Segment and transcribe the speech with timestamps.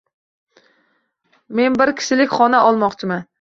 [1.59, 3.23] Men bir kishilik xona olmoqchiman.